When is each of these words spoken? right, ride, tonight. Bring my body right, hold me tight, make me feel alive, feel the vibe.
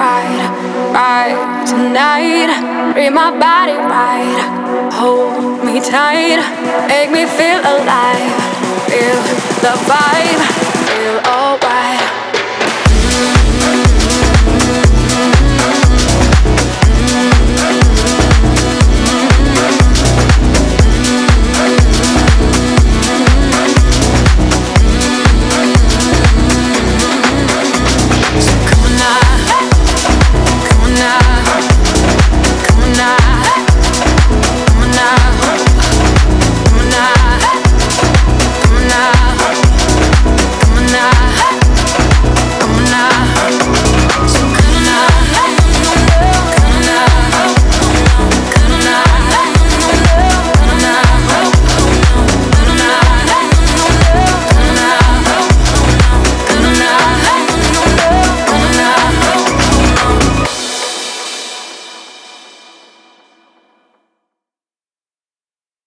right, 0.00 0.92
ride, 0.96 1.66
tonight. 1.66 2.48
Bring 2.94 3.12
my 3.12 3.30
body 3.30 3.76
right, 3.76 4.90
hold 4.92 5.62
me 5.64 5.80
tight, 5.80 6.40
make 6.88 7.10
me 7.10 7.26
feel 7.26 7.60
alive, 7.60 8.32
feel 8.88 9.20
the 9.64 9.74
vibe. 9.88 10.69